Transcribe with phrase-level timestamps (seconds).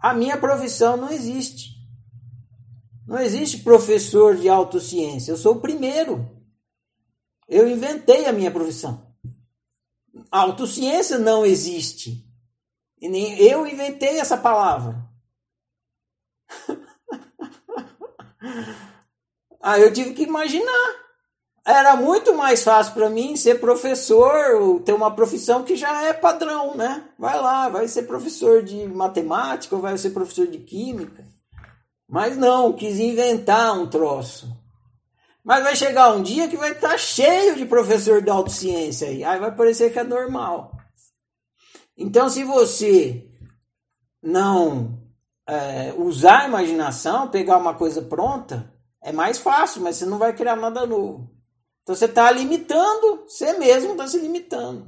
[0.00, 1.78] A minha profissão não existe.
[3.06, 5.32] Não existe professor de autociência.
[5.32, 6.28] Eu sou o primeiro.
[7.48, 9.14] Eu inventei a minha profissão.
[10.30, 12.26] A autociência não existe.
[13.00, 15.08] E nem eu inventei essa palavra.
[19.62, 21.07] Aí eu tive que imaginar.
[21.68, 26.74] Era muito mais fácil para mim ser professor, ter uma profissão que já é padrão,
[26.74, 27.04] né?
[27.18, 31.26] Vai lá, vai ser professor de matemática vai ser professor de química.
[32.08, 34.48] Mas não, quis inventar um troço.
[35.44, 39.22] Mas vai chegar um dia que vai estar tá cheio de professor de autociência aí.
[39.22, 40.72] Aí vai parecer que é normal.
[41.98, 43.28] Então, se você
[44.22, 44.98] não
[45.46, 48.72] é, usar a imaginação, pegar uma coisa pronta,
[49.02, 51.36] é mais fácil, mas você não vai criar nada novo.
[51.88, 54.86] Então você está limitando, você mesmo está se limitando.